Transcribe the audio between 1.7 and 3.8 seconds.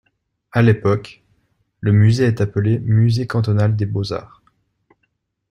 le musée est appelé Musée cantonal